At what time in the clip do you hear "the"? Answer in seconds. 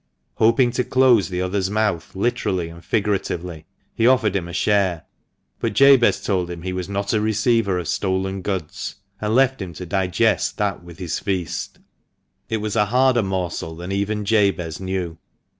1.29-1.43